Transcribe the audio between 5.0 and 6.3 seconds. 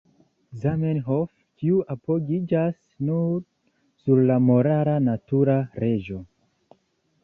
natura leĝo.